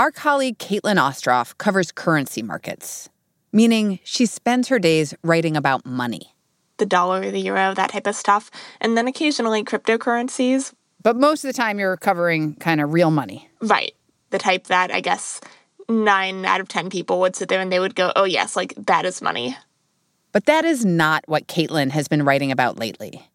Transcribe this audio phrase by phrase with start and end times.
[0.00, 3.10] Our colleague Caitlin Ostroff covers currency markets,
[3.52, 6.34] meaning she spends her days writing about money.
[6.78, 8.50] The dollar, the euro, that type of stuff,
[8.80, 10.72] and then occasionally cryptocurrencies.
[11.02, 13.50] But most of the time, you're covering kind of real money.
[13.60, 13.92] Right.
[14.30, 15.38] The type that I guess
[15.86, 18.72] nine out of 10 people would sit there and they would go, oh, yes, like
[18.86, 19.54] that is money.
[20.32, 23.28] But that is not what Caitlin has been writing about lately.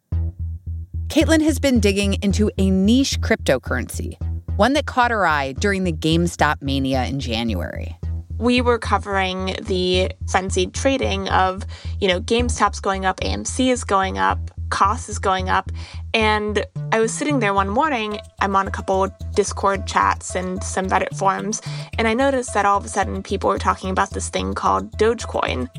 [1.09, 4.17] Caitlin has been digging into a niche cryptocurrency,
[4.57, 7.95] one that caught her eye during the GameStop mania in January.
[8.37, 11.63] We were covering the frenzied trading of,
[11.99, 15.71] you know, GameStop's going up, AMC is going up, Koss is going up.
[16.13, 20.87] And I was sitting there one morning, I'm on a couple Discord chats and some
[20.87, 21.61] Reddit forums,
[21.97, 24.91] and I noticed that all of a sudden people were talking about this thing called
[24.97, 25.69] Dogecoin.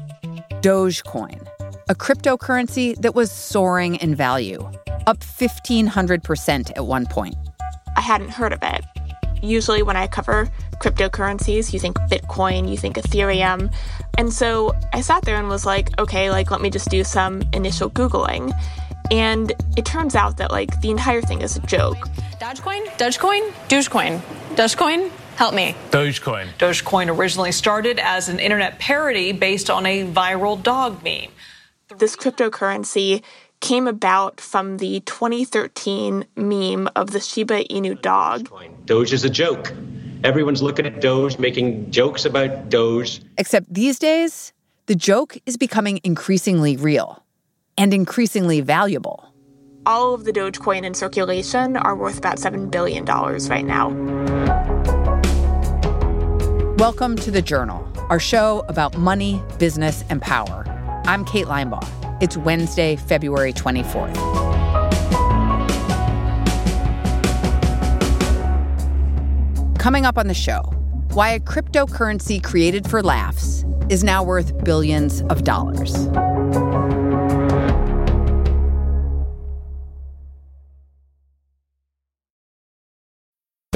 [0.60, 1.46] Dogecoin,
[1.88, 4.60] a cryptocurrency that was soaring in value,
[5.06, 7.36] up 1,500% at one point.
[7.96, 8.84] I hadn't heard of it.
[9.42, 10.48] Usually, when I cover
[10.80, 13.72] cryptocurrencies, you think Bitcoin, you think Ethereum.
[14.18, 17.42] And so I sat there and was like, okay, like, let me just do some
[17.52, 18.52] initial Googling.
[19.10, 22.08] And it turns out that, like, the entire thing is a joke.
[22.40, 22.84] Dogecoin?
[22.98, 23.50] Dogecoin?
[23.68, 24.20] Dogecoin.
[24.56, 25.10] Dogecoin?
[25.36, 25.76] Help me.
[25.90, 26.48] Dogecoin.
[26.58, 31.30] Dogecoin originally started as an internet parody based on a viral dog meme.
[31.98, 33.22] This cryptocurrency
[33.66, 38.48] came about from the 2013 meme of the Shiba Inu dog.
[38.84, 39.72] Doge is a joke.
[40.22, 43.20] Everyone's looking at Doge, making jokes about Doge.
[43.38, 44.52] Except these days,
[44.86, 47.24] the joke is becoming increasingly real
[47.76, 49.34] and increasingly valuable.
[49.84, 53.88] All of the Dogecoin in circulation are worth about $7 billion right now.
[56.78, 60.64] Welcome to The Journal, our show about money, business, and power.
[61.06, 62.05] I'm Kate Linebaugh.
[62.18, 64.16] It's Wednesday, February 24th.
[69.78, 70.62] Coming up on the show,
[71.12, 76.08] why a cryptocurrency created for laughs is now worth billions of dollars.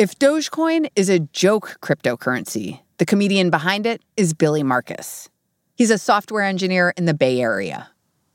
[0.00, 5.28] If Dogecoin is a joke cryptocurrency, the comedian behind it is Billy Markus.
[5.74, 7.90] He's a software engineer in the Bay Area.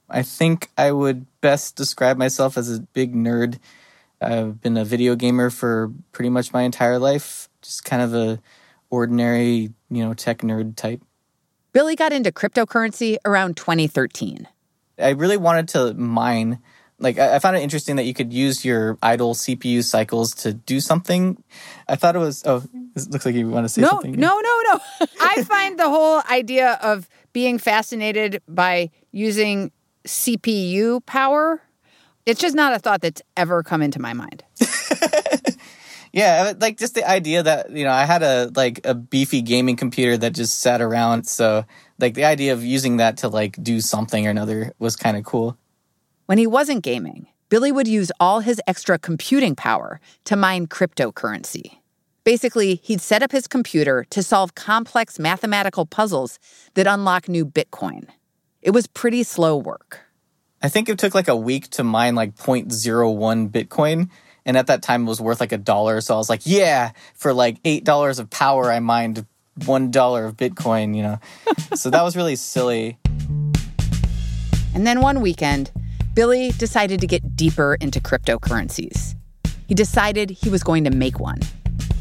[0.08, 3.58] I think I would best describe myself as a big nerd.
[4.22, 8.40] I've been a video gamer for pretty much my entire life, just kind of a
[8.92, 11.02] ordinary, you know, tech nerd type.
[11.74, 14.48] Billy got into cryptocurrency around 2013.
[15.00, 16.60] I really wanted to mine
[17.00, 20.80] like I, found it interesting that you could use your idle CPU cycles to do
[20.80, 21.42] something.
[21.88, 22.44] I thought it was.
[22.46, 22.64] Oh,
[22.96, 24.14] it looks like you want to say no, something.
[24.14, 24.80] No, no, no.
[25.22, 29.72] I find the whole idea of being fascinated by using
[30.06, 31.62] CPU power.
[32.26, 34.44] It's just not a thought that's ever come into my mind.
[36.14, 39.76] yeah, like just the idea that you know I had a like a beefy gaming
[39.76, 41.66] computer that just sat around, so
[42.00, 45.26] like the idea of using that to like do something or another was kind of
[45.26, 45.58] cool.
[46.26, 51.78] When he wasn't gaming, Billy would use all his extra computing power to mine cryptocurrency.
[52.24, 56.40] Basically, he'd set up his computer to solve complex mathematical puzzles
[56.74, 58.08] that unlock new Bitcoin.
[58.64, 60.00] It was pretty slow work.
[60.64, 64.10] I think it took like a week to mine like 0.01 Bitcoin.
[64.48, 66.02] And at that time, it was worth like a dollar.
[66.02, 69.28] So I was like, yeah, for like $8 of power, I mined
[69.60, 71.20] $1 of Bitcoin, you know?
[71.76, 72.98] so that was really silly.
[74.74, 75.72] And then one weekend,
[76.16, 79.16] Billy decided to get deeper into cryptocurrencies.
[79.68, 81.40] He decided he was going to make one,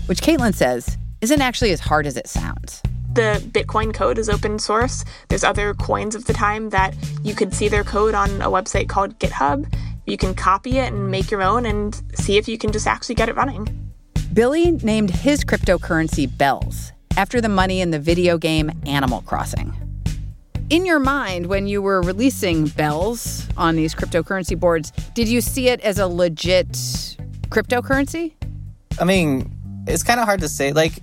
[0.06, 2.81] which Caitlin says isn't actually as hard as it sounds.
[3.14, 5.05] The Bitcoin code is open source.
[5.28, 6.94] There's other coins of the time that
[7.25, 9.72] you could see their code on a website called GitHub.
[10.06, 13.16] You can copy it and make your own and see if you can just actually
[13.16, 13.93] get it running.
[14.32, 19.75] Billy named his cryptocurrency Bells after the money in the video game Animal Crossing
[20.70, 25.69] in your mind when you were releasing bells on these cryptocurrency boards, did you see
[25.69, 26.72] it as a legit
[27.49, 28.32] cryptocurrency?
[29.00, 29.50] I mean,
[29.87, 30.72] it's kind of hard to say.
[30.72, 31.02] Like,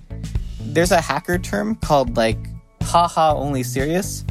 [0.60, 2.38] there's a hacker term called like
[2.82, 4.24] haha only serious.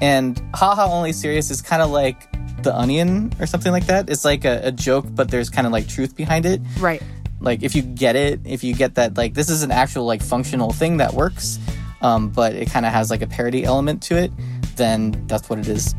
[0.00, 2.28] And haha only serious is kind of like
[2.62, 4.08] the onion or something like that.
[4.08, 6.60] It's like a, a joke, but there's kind of like truth behind it.
[6.78, 7.02] Right.
[7.40, 10.22] Like if you get it, if you get that, like this is an actual like
[10.22, 11.58] functional thing that works,
[12.00, 14.32] um, but it kind of has like a parody element to it,
[14.76, 15.94] then that's what it is.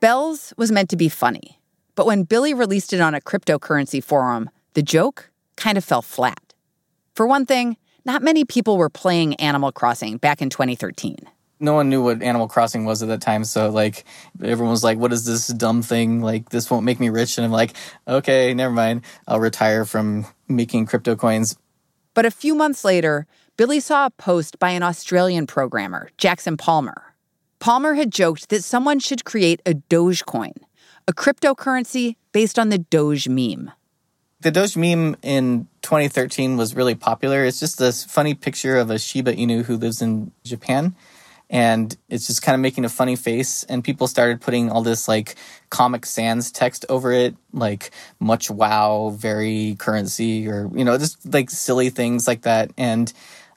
[0.00, 1.60] Bells was meant to be funny,
[1.94, 6.54] but when Billy released it on a cryptocurrency forum, the joke kind of fell flat.
[7.14, 11.16] For one thing, not many people were playing Animal Crossing back in 2013.
[11.60, 14.04] No one knew what Animal Crossing was at that time, so like
[14.40, 16.20] everyone was like, "What is this dumb thing?
[16.20, 17.74] Like this won't make me rich." And I'm like,
[18.06, 19.02] "Okay, never mind.
[19.26, 21.56] I'll retire from making crypto coins."
[22.14, 23.26] But a few months later,
[23.58, 27.16] Billy saw a post by an Australian programmer, Jackson Palmer.
[27.58, 30.52] Palmer had joked that someone should create a Dogecoin,
[31.08, 33.72] a cryptocurrency based on the Doge meme.
[34.42, 37.44] The Doge meme in 2013 was really popular.
[37.44, 40.94] It's just this funny picture of a Shiba Inu who lives in Japan.
[41.50, 43.64] And it's just kind of making a funny face.
[43.64, 45.34] And people started putting all this like
[45.70, 47.90] Comic Sans text over it, like
[48.20, 52.70] much wow, very currency, or, you know, just like silly things like that.
[52.78, 53.12] And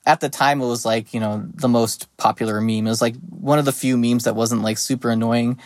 [0.06, 2.88] at the time, it was like, you know, the most popular meme.
[2.88, 5.59] It was like one of the few memes that wasn't like super annoying.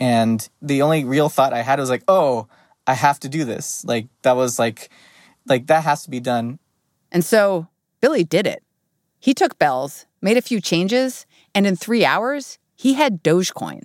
[0.00, 2.48] And the only real thought I had was like, oh,
[2.86, 3.84] I have to do this.
[3.84, 4.90] Like that was like
[5.46, 6.58] like that has to be done.
[7.12, 7.68] And so
[8.00, 8.62] Billy did it.
[9.18, 13.84] He took bells, made a few changes, and in three hours, he had Dogecoin.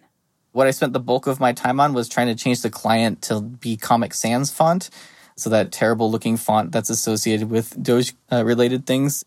[0.51, 3.21] What I spent the bulk of my time on was trying to change the client
[3.24, 4.89] to be Comic Sans font.
[5.38, 9.24] So that terrible looking font that's associated with Doge uh, related things.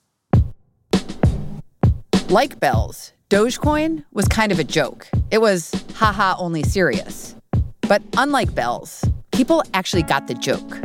[2.30, 5.06] Like bells, Dogecoin was kind of a joke.
[5.30, 7.34] It was haha only serious.
[7.82, 10.78] But unlike bells, people actually got the joke.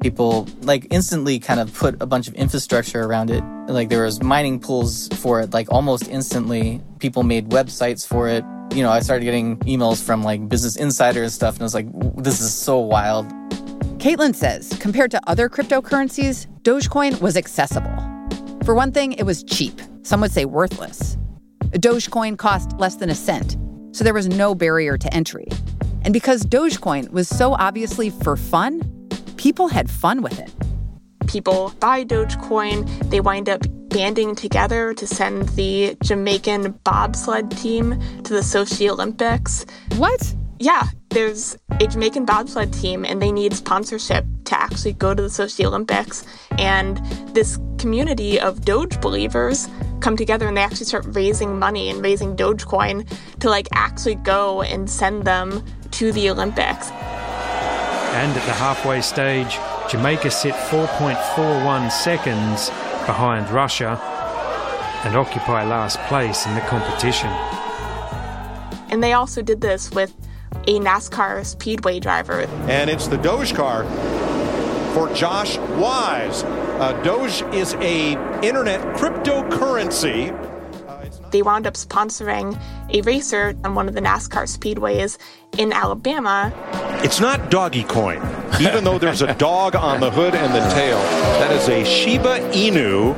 [0.00, 3.44] People like instantly kind of put a bunch of infrastructure around it.
[3.68, 6.80] Like there was mining pools for it, like almost instantly.
[6.98, 8.44] People made websites for it.
[8.74, 11.74] You know, I started getting emails from like Business Insider and stuff, and I was
[11.74, 11.86] like,
[12.16, 13.28] this is so wild.
[13.98, 17.96] Caitlin says compared to other cryptocurrencies, Dogecoin was accessible.
[18.64, 19.80] For one thing, it was cheap.
[20.02, 21.16] Some would say worthless.
[21.72, 23.56] A Dogecoin cost less than a cent,
[23.92, 25.46] so there was no barrier to entry.
[26.02, 28.82] And because Dogecoin was so obviously for fun,
[29.36, 30.52] people had fun with it.
[31.28, 38.32] People buy Dogecoin, they wind up banding together to send the Jamaican bobsled team to
[38.32, 39.64] the Sochi Olympics.
[39.96, 40.34] What?
[40.58, 45.28] Yeah, there's a Jamaican bobsled team and they need sponsorship to actually go to the
[45.28, 46.24] Sochi Olympics.
[46.58, 46.98] And
[47.34, 49.68] this community of Doge believers
[50.02, 53.08] come together and they actually start raising money and raising Dogecoin
[53.38, 56.90] to like actually go and send them to the Olympics.
[56.90, 59.58] And at the halfway stage,
[59.90, 62.68] Jamaica sit 4.41 seconds
[63.06, 63.98] behind Russia
[65.04, 67.30] and occupy last place in the competition.
[68.90, 70.14] And they also did this with
[70.66, 72.42] a NASCAR speedway driver.
[72.68, 73.84] And it's the Doge car
[74.94, 76.44] for Josh Wise.
[76.82, 78.14] Uh, Doge is a
[78.44, 80.32] internet cryptocurrency.
[81.30, 82.60] They wound up sponsoring
[82.92, 85.16] a racer on one of the NASCAR speedways
[85.58, 86.52] in Alabama.
[87.04, 88.20] It's not Doggy Coin,
[88.60, 90.98] even though there's a dog on the hood and the tail.
[91.38, 93.14] That is a Shiba Inu.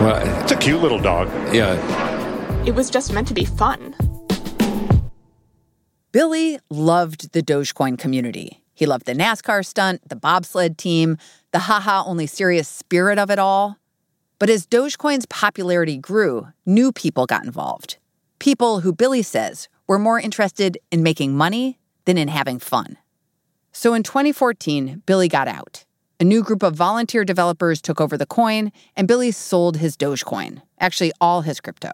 [0.00, 1.26] Well, It's a cute little dog.
[1.52, 1.74] yeah.
[2.64, 3.96] It was just meant to be fun.
[6.12, 8.62] Billy loved the Dogecoin community.
[8.74, 11.18] He loved the NASCAR stunt, the bobsled team,
[11.58, 13.78] the haha only serious spirit of it all.
[14.38, 17.96] But as Dogecoin's popularity grew, new people got involved.
[18.38, 22.96] People who Billy says were more interested in making money than in having fun.
[23.72, 25.84] So in 2014, Billy got out.
[26.20, 30.62] A new group of volunteer developers took over the coin, and Billy sold his Dogecoin,
[30.78, 31.90] actually, all his crypto.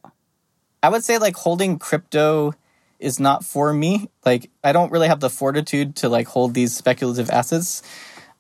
[0.83, 2.53] I would say like holding crypto
[2.99, 4.11] is not for me.
[4.27, 7.83] Like I don't really have the fortitude to like hold these speculative assets.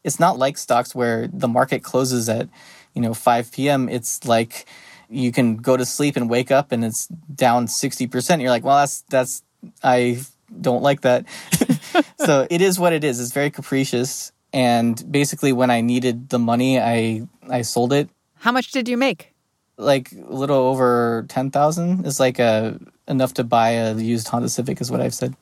[0.05, 2.49] It's not like stocks where the market closes at,
[2.95, 3.89] you know, 5 p.m.
[3.89, 4.67] It's like
[5.09, 8.41] you can go to sleep and wake up and it's down 60%.
[8.41, 9.43] You're like, well, that's that's
[9.83, 10.21] I
[10.61, 11.27] don't like that.
[12.25, 13.19] so it is what it is.
[13.19, 14.31] It's very capricious.
[14.53, 18.97] And basically when I needed the money, I I sold it How much did you
[18.97, 19.35] make?
[19.77, 24.81] like a little over 10,000 is like a enough to buy a used Honda Civic
[24.81, 25.35] is what I've said.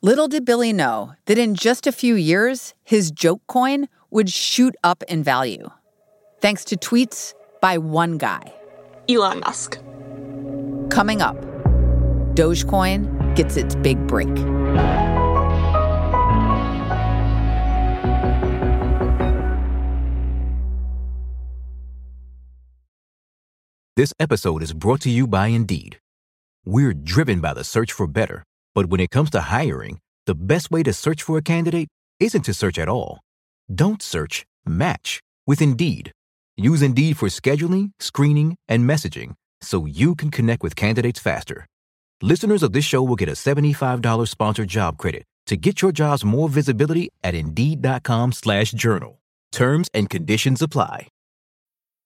[0.00, 4.76] Little did Billy know that in just a few years, his joke coin would shoot
[4.84, 5.70] up in value.
[6.40, 8.54] Thanks to tweets by one guy.
[9.08, 9.80] Elon Musk.
[10.88, 11.36] Coming up,
[12.36, 14.32] Dogecoin gets its big break.
[23.96, 25.98] This episode is brought to you by Indeed.
[26.64, 28.44] We're driven by the search for better,
[28.78, 31.88] But when it comes to hiring, the best way to search for a candidate
[32.20, 33.18] isn't to search at all.
[33.74, 35.18] Don't search, match
[35.48, 36.12] with Indeed.
[36.56, 41.66] Use Indeed for scheduling, screening, and messaging so you can connect with candidates faster.
[42.22, 46.24] Listeners of this show will get a $75 sponsored job credit to get your jobs
[46.24, 49.18] more visibility at Indeed.com slash journal.
[49.50, 51.08] Terms and conditions apply.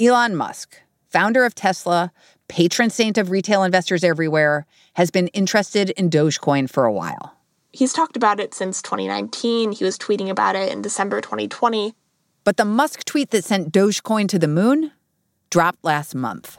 [0.00, 2.12] Elon Musk, founder of Tesla,
[2.46, 4.64] patron saint of retail investors everywhere,
[4.94, 7.34] has been interested in Dogecoin for a while.
[7.72, 9.72] He's talked about it since 2019.
[9.72, 11.94] He was tweeting about it in December 2020.
[12.44, 14.92] But the Musk tweet that sent Dogecoin to the moon
[15.50, 16.58] dropped last month.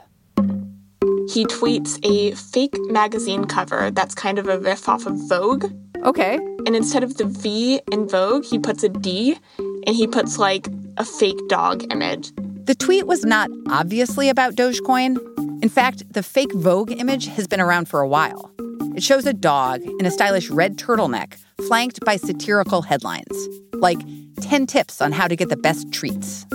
[1.32, 5.64] He tweets a fake magazine cover that's kind of a riff off of Vogue.
[6.04, 6.34] Okay.
[6.34, 10.68] And instead of the V in Vogue, he puts a D and he puts like
[10.98, 12.32] a fake dog image.
[12.70, 15.18] The tweet was not obviously about Dogecoin.
[15.60, 18.48] In fact, the fake Vogue image has been around for a while.
[18.94, 21.34] It shows a dog in a stylish red turtleneck
[21.66, 23.98] flanked by satirical headlines, like
[24.40, 26.46] 10 tips on how to get the best treats.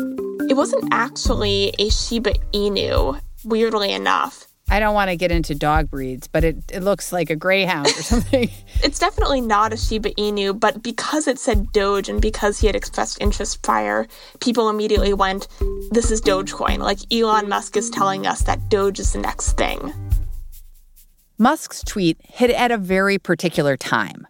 [0.49, 4.47] It wasn't actually a Shiba Inu, weirdly enough.
[4.67, 7.87] I don't want to get into dog breeds, but it, it looks like a greyhound
[7.87, 8.49] or something.
[8.83, 12.75] it's definitely not a Shiba Inu, but because it said Doge and because he had
[12.75, 14.07] expressed interest prior,
[14.39, 15.47] people immediately went,
[15.91, 16.79] This is Dogecoin.
[16.79, 19.93] Like Elon Musk is telling us that Doge is the next thing.
[21.37, 24.25] Musk's tweet hit at a very particular time,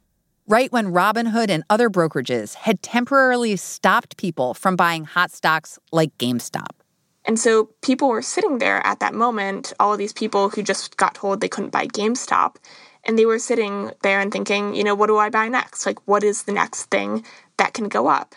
[0.47, 6.17] right when Robinhood and other brokerages had temporarily stopped people from buying hot stocks like
[6.17, 6.84] GameStop.
[7.27, 10.95] And so people were sitting there at that moment, all of these people who just
[10.97, 12.57] got told they couldn't buy GameStop,
[13.03, 15.85] and they were sitting there and thinking, you know, what do I buy next?
[15.85, 17.25] Like, what is the next thing
[17.57, 18.35] that can go up?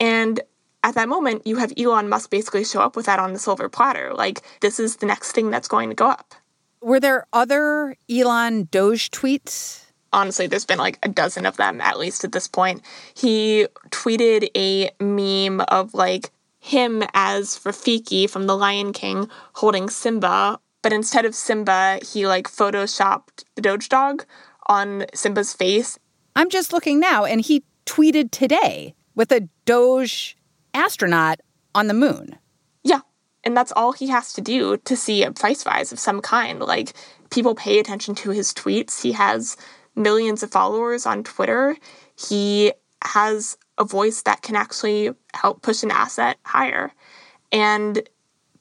[0.00, 0.40] And
[0.84, 3.68] at that moment, you have Elon Musk basically show up with that on the silver
[3.68, 4.14] platter.
[4.14, 6.34] Like, this is the next thing that's going to go up.
[6.80, 9.84] Were there other Elon Doge tweets?
[10.12, 12.82] Honestly, there's been like a dozen of them, at least at this point.
[13.14, 20.58] He tweeted a meme of like him as Rafiki from The Lion King holding Simba,
[20.82, 24.24] but instead of Simba, he like photoshopped the Doge dog
[24.66, 25.98] on Simba's face.
[26.36, 30.36] I'm just looking now, and he tweeted today with a Doge
[30.74, 31.40] astronaut
[31.74, 32.38] on the moon.
[32.84, 33.00] Yeah.
[33.44, 36.60] And that's all he has to do to see a price rise of some kind.
[36.60, 36.92] Like,
[37.30, 39.02] people pay attention to his tweets.
[39.02, 39.56] He has
[39.94, 41.76] millions of followers on Twitter.
[42.16, 42.72] He
[43.02, 46.92] has a voice that can actually help push an asset higher.
[47.52, 48.02] And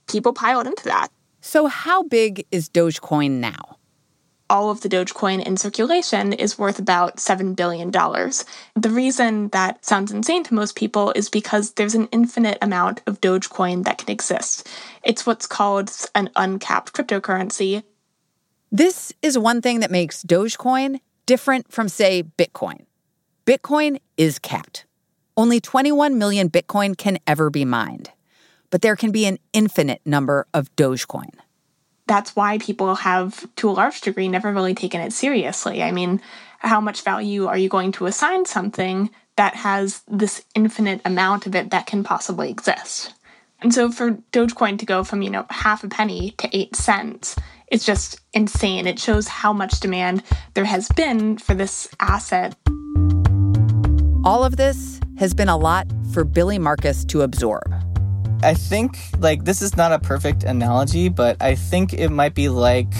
[0.08, 1.10] people piled into that.
[1.42, 3.78] So, how big is Dogecoin now?
[4.50, 7.92] All of the Dogecoin in circulation is worth about $7 billion.
[7.92, 13.20] The reason that sounds insane to most people is because there's an infinite amount of
[13.20, 14.68] Dogecoin that can exist.
[15.04, 17.84] It's what's called an uncapped cryptocurrency.
[18.72, 22.87] This is one thing that makes Dogecoin different from, say, Bitcoin.
[23.48, 24.84] Bitcoin is capped.
[25.38, 28.12] Only 21 million Bitcoin can ever be mined,
[28.72, 31.30] but there can be an infinite number of Dogecoin.
[32.08, 35.82] That's why people have, to a large degree, never really taken it seriously.
[35.82, 36.20] I mean,
[36.60, 41.56] how much value are you going to assign something that has this infinite amount of
[41.56, 43.14] it that can possibly exist?
[43.62, 47.38] And so for Dogecoin to go from, you know, half a penny to eight cents,
[47.68, 48.88] it's just insane.
[48.88, 50.24] It shows how much demand
[50.54, 52.54] there has been for this asset.
[54.24, 57.74] All of this has been a lot for Billy Markus to absorb.
[58.44, 62.50] I think like this is not a perfect analogy, but I think it might be
[62.50, 62.94] like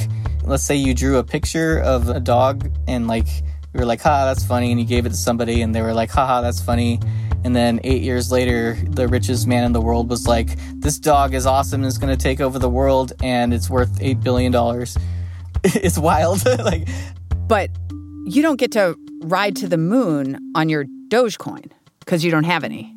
[0.44, 3.28] let's say you drew a picture of a dog and like
[3.74, 5.94] you were like, "Ha, that's funny," and you gave it to somebody and they were
[5.94, 7.00] like, "Haha, that's funny."
[7.44, 11.34] And then 8 years later, the richest man in the world was like, "This dog
[11.34, 14.52] is awesome and it's going to take over the world and it's worth 8 billion
[14.52, 14.98] dollars."
[15.64, 16.88] it's wild like
[17.48, 17.72] but
[18.26, 22.64] you don't get to ride to the moon on your Dogecoin because you don't have
[22.64, 22.94] any.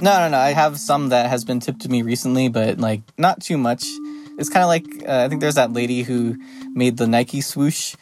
[0.00, 0.38] No, no, no.
[0.38, 3.84] I have some that has been tipped to me recently, but like not too much.
[4.38, 6.36] It's kind of like uh, I think there's that lady who
[6.72, 7.96] made the Nike swoosh,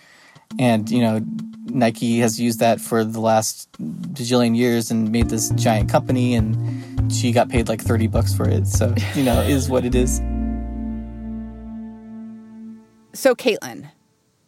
[0.59, 1.21] and you know,
[1.65, 7.11] Nike has used that for the last bajillion years and made this giant company, and
[7.11, 8.67] she got paid like thirty bucks for it.
[8.67, 10.21] So you know, is what it is.
[13.17, 13.91] So, Caitlin,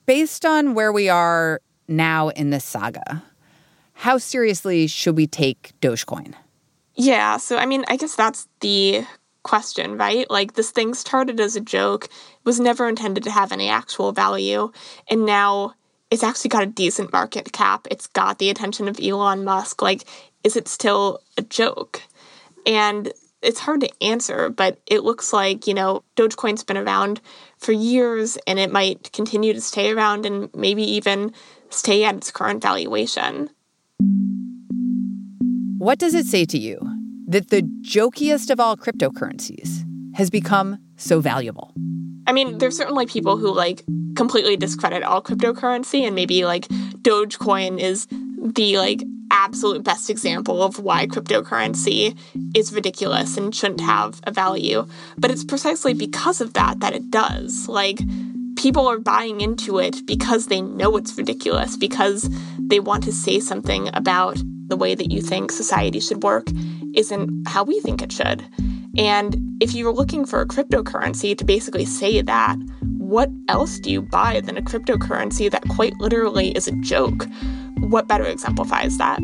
[0.04, 3.24] based on where we are now in this saga,
[3.98, 6.34] how seriously should we take Dogecoin?
[6.94, 9.04] Yeah, so I mean, I guess that's the
[9.42, 10.30] question, right?
[10.30, 12.08] Like this thing started as a joke,
[12.44, 14.70] was never intended to have any actual value,
[15.10, 15.74] and now
[16.12, 17.88] it's actually got a decent market cap.
[17.90, 19.82] It's got the attention of Elon Musk.
[19.82, 20.04] Like,
[20.44, 22.00] is it still a joke?
[22.66, 23.12] And
[23.42, 27.20] it's hard to answer, but it looks like, you know, Dogecoin's been around
[27.58, 31.32] for years and it might continue to stay around and maybe even
[31.68, 33.50] stay at its current valuation.
[35.78, 36.78] What does it say to you
[37.28, 41.72] that the jokiest of all cryptocurrencies has become so valuable?
[42.26, 43.84] I mean, there's certainly people who like
[44.16, 46.68] completely discredit all cryptocurrency and maybe like
[47.02, 48.06] Dogecoin is
[48.54, 52.18] the like absolute best example of why cryptocurrency
[52.54, 54.86] is ridiculous and shouldn't have a value.
[55.16, 57.68] But it's precisely because of that that it does.
[57.68, 58.00] Like,
[58.56, 62.28] people are buying into it because they know it's ridiculous, because
[62.68, 66.46] they want to say something about the way that you think society should work
[66.94, 68.44] isn't how we think it should.
[68.96, 72.56] And if you're looking for a cryptocurrency to basically say that,
[72.98, 77.26] what else do you buy than a cryptocurrency that quite literally is a joke?
[77.78, 79.20] What better exemplifies that?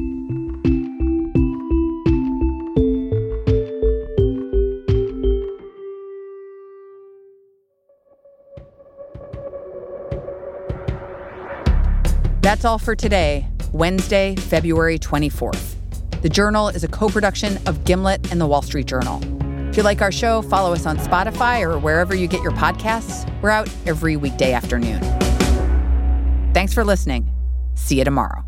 [12.55, 15.75] That's all for today, Wednesday, February 24th.
[16.23, 19.21] The Journal is a co production of Gimlet and the Wall Street Journal.
[19.71, 23.29] If you like our show, follow us on Spotify or wherever you get your podcasts.
[23.43, 25.01] We're out every weekday afternoon.
[26.55, 27.29] Thanks for listening.
[27.75, 28.44] See you tomorrow.